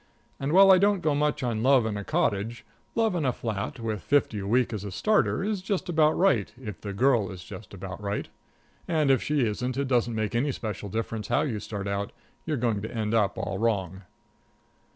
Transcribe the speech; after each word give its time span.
And 0.39 0.51
while 0.51 0.71
I 0.71 0.79
don't 0.79 1.03
go 1.03 1.13
much 1.13 1.43
on 1.43 1.61
love 1.61 1.85
in 1.85 1.95
a 1.95 2.03
cottage, 2.03 2.65
love 2.95 3.13
in 3.13 3.23
a 3.23 3.31
flat, 3.31 3.79
with 3.79 4.01
fifty 4.01 4.39
a 4.39 4.47
week 4.47 4.73
as 4.73 4.83
a 4.83 4.89
starter, 4.89 5.43
is 5.43 5.61
just 5.61 5.89
about 5.89 6.17
right, 6.17 6.51
if 6.59 6.81
the 6.81 6.91
girl 6.91 7.29
is 7.29 7.43
just 7.43 7.71
about 7.71 8.01
right. 8.01 8.27
If 8.87 9.21
she 9.21 9.45
isn't, 9.45 9.77
it 9.77 9.87
doesn't 9.87 10.15
make 10.15 10.33
any 10.33 10.51
special 10.53 10.89
difference 10.89 11.27
how 11.27 11.41
you 11.43 11.59
start 11.59 11.87
out, 11.87 12.13
you're 12.47 12.57
going 12.57 12.81
to 12.81 12.91
end 12.91 13.13
up 13.13 13.37
all 13.37 13.59
wrong. 13.59 14.01